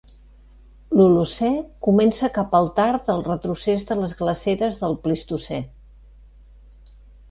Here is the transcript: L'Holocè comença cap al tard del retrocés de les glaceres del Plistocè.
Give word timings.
L'Holocè 0.99 1.49
comença 1.89 2.31
cap 2.39 2.57
al 2.61 2.71
tard 2.81 3.05
del 3.13 3.23
retrocés 3.31 3.87
de 3.93 4.01
les 4.03 4.19
glaceres 4.25 4.85
del 4.85 5.01
Plistocè. 5.09 5.65